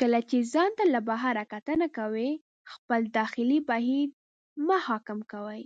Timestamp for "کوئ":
1.96-2.30, 5.32-5.62